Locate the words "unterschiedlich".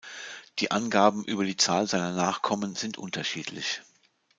2.97-3.83